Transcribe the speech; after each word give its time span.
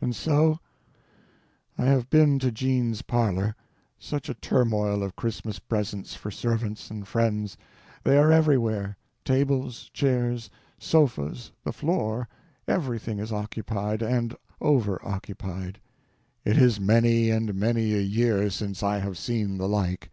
And 0.00 0.16
so— 0.16 0.58
I 1.78 1.84
have 1.84 2.10
been 2.10 2.40
to 2.40 2.50
Jean's 2.50 3.02
parlor. 3.02 3.54
Such 4.00 4.28
a 4.28 4.34
turmoil 4.34 5.00
of 5.04 5.14
Christmas 5.14 5.60
presents 5.60 6.16
for 6.16 6.28
servants 6.28 6.90
and 6.90 7.06
friends! 7.06 7.56
They 8.02 8.18
are 8.18 8.32
everywhere; 8.32 8.96
tables, 9.24 9.88
chairs, 9.94 10.50
sofas, 10.76 11.52
the 11.62 11.72
floor—everything 11.72 13.20
is 13.20 13.30
occupied, 13.30 14.02
and 14.02 14.34
over 14.60 15.00
occupied. 15.06 15.78
It 16.44 16.58
is 16.58 16.80
many 16.80 17.30
and 17.30 17.54
many 17.54 17.94
a 17.94 18.00
year 18.00 18.50
since 18.50 18.82
I 18.82 18.98
have 18.98 19.16
seen 19.16 19.56
the 19.56 19.68
like. 19.68 20.10